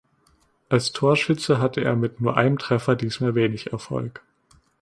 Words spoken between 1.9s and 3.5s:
mit nur einem Treffer diesmal